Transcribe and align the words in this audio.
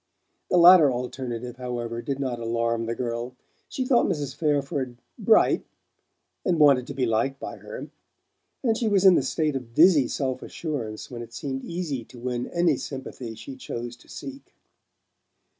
The 0.49 0.57
latter 0.57 0.91
alternative, 0.91 1.57
however, 1.57 2.01
did 2.01 2.17
not 2.19 2.39
alarm 2.39 2.87
the 2.87 2.95
girl. 2.95 3.35
She 3.69 3.85
thought 3.85 4.07
Mrs. 4.07 4.33
Fairford 4.35 4.97
"bright," 5.19 5.63
and 6.43 6.57
wanted 6.59 6.87
to 6.87 6.95
be 6.95 7.05
liked 7.05 7.39
by 7.39 7.57
her; 7.57 7.87
and 8.63 8.75
she 8.75 8.87
was 8.87 9.05
in 9.05 9.13
the 9.13 9.21
state 9.21 9.55
of 9.55 9.75
dizzy 9.75 10.07
self 10.07 10.41
assurance 10.41 11.11
when 11.11 11.21
it 11.21 11.33
seemed 11.35 11.63
easy 11.63 12.03
to 12.05 12.17
win 12.17 12.47
any 12.49 12.77
sympathy 12.77 13.35
she 13.35 13.55
chose 13.55 13.95
to 13.97 14.09
seek. 14.09 14.55